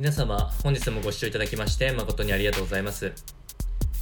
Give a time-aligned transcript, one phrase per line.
[0.00, 3.12] 皆様、本日もご視聴いただきまして誠にありがとうございます。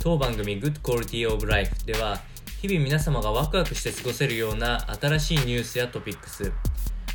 [0.01, 2.21] 当番組 Good Quality of Life では、
[2.63, 6.53] 日々皆様がワクワクして過ごせるような新しいニュースやトピックス、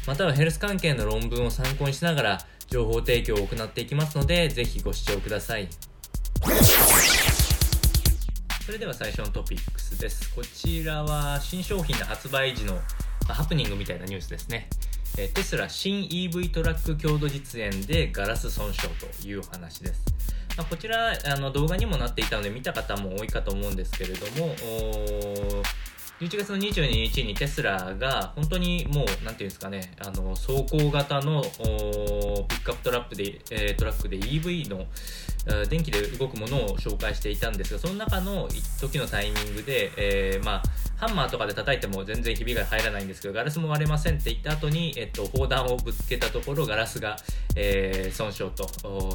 [0.06, 5.70] またはヘルス関係の論文を参考にしながら情報提供を行っていきますので、ぜひご視聴ください。
[8.66, 10.30] それでは最初のトピックスです。
[10.36, 12.78] こちらは新商品の発売時の
[13.30, 14.68] ハプニングみたいなニュースですね。
[15.16, 20.04] テスラ新 EV トラック共同実演でガラス損傷という話です。
[20.58, 24.56] まあこちらあの動画にもなっていたので見た方も多いかと思うんですけれども、
[26.20, 34.86] 11月の22日にテスラが本当にもうなんていうんですかねあの走行型のピックアップトラップで、えートラックで EV の
[35.70, 40.64] 電気で動くものを紹介していたんですがその中の一時のタイミングで、えーまあ
[40.96, 47.18] ハンマーとかで叩いても全然ひびが入らないんですけどガラスも割れませんって言った後に、えっと、砲弾をぶつけたところガラスが、
[47.56, 48.68] えー損傷と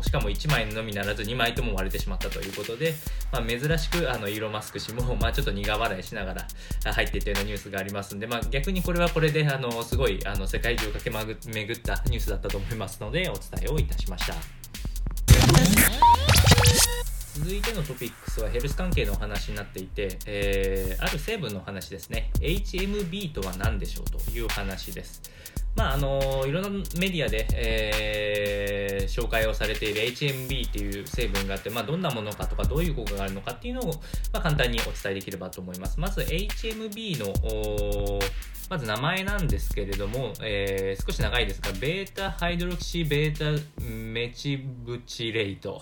[0.02, 2.94] しかも1枚のみならず2枚とも割れてしまったということで、
[3.32, 6.46] まあ、珍しくあのイーロン・マスク氏も、 まあ、ちょっと苦笑いしながら
[6.92, 14.34] 入っていたようなニュースがありますんで、まあ、逆にこれはこれであのすごいあの世界中を駆け巡ったニュースだったと思いますのでお伝えをいたしました。
[17.34, 22.30] 続いてのトピックスはヘルス関係のお話になっていて、えーある成分の話ですね。
[22.40, 25.22] HMB とは何でしょうという話です。
[25.76, 33.86] まああのいろんなメディアで、えー紹介をされている HMB っていう成分があって、まあ、どんなものかとかどういう効果があるのかっていうのを、
[34.32, 35.98] まあ、簡単にお伝えできればと思います。
[35.98, 38.20] まず HMB の
[38.68, 45.80] まず名前なんですけれども、えー少し長いですが、ベータハイドロキシベータメチブチレイト、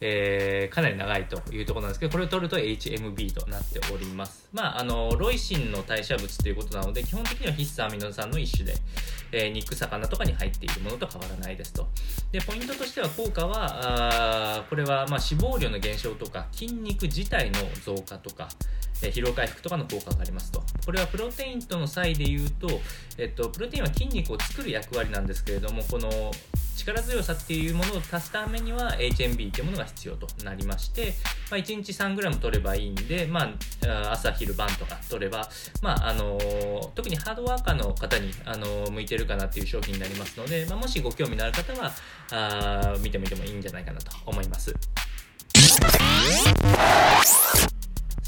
[0.00, 4.46] えーかなり長いというところなんですけど、これを取ると HMB となっております。
[4.52, 8.74] まあ、あの、ロイシンの代謝物ということなので、基本的には必須アミノ酸の一種で、
[9.32, 11.88] えー肉、魚とかに入っているものと変わらないですと。
[12.30, 18.48] で、ポイントとしては効果は、あこれはまあ脂肪量の減少とか、筋肉自体の増加とか、
[19.00, 20.62] 疲労回復とかの効果がありますと。
[20.84, 22.68] これはプロテインとの際で言うと、
[23.16, 26.10] えっと、プロテインは筋肉を作る役割なんですけれども、この
[26.76, 31.14] 力強さっていうものを足すためには HMB っていうものが必要となりまして、
[31.50, 33.50] まあ、1日 3g 取ればいいんで、ま
[33.86, 35.48] あ、朝昼晩とか取れば、
[35.82, 36.38] まああの
[36.94, 41.92] 特にハードワーカーの方に、あの向いてるかなっていう商品になりますので、まあ、もしご興味のある方は
[42.30, 44.74] あー見てみてもいいんじゃないかなと思います。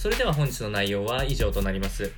[0.00, 2.10] それでは本日の内容は以上となります。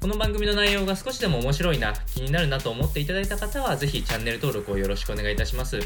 [0.00, 5.78] この番組の内容が少しでも面白いな、気になるなと思っていただいた方は、ぜひチャンネル登録をよろしくお願いいたします。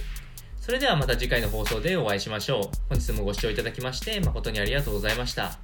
[0.61, 2.77] それではまた次回の放送でお会いしましょう。
[2.91, 5.59] 本日もご視聴いただきまして誠にありがとうございました。